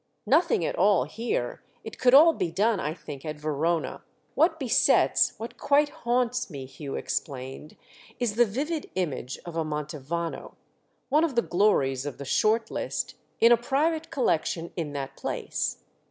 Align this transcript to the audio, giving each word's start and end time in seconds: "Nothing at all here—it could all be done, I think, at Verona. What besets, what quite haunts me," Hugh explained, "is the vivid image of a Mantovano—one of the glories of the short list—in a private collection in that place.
"Nothing 0.25 0.65
at 0.65 0.75
all 0.75 1.03
here—it 1.03 1.99
could 1.99 2.15
all 2.15 2.33
be 2.33 2.49
done, 2.49 2.79
I 2.79 2.95
think, 2.95 3.23
at 3.23 3.37
Verona. 3.39 4.01
What 4.33 4.59
besets, 4.59 5.33
what 5.37 5.59
quite 5.59 5.89
haunts 5.89 6.49
me," 6.49 6.65
Hugh 6.65 6.95
explained, 6.95 7.77
"is 8.19 8.33
the 8.35 8.45
vivid 8.47 8.89
image 8.95 9.37
of 9.45 9.55
a 9.55 9.63
Mantovano—one 9.63 11.23
of 11.23 11.35
the 11.35 11.43
glories 11.43 12.07
of 12.07 12.17
the 12.17 12.25
short 12.25 12.71
list—in 12.71 13.51
a 13.51 13.57
private 13.57 14.09
collection 14.09 14.73
in 14.75 14.93
that 14.93 15.15
place. 15.15 15.83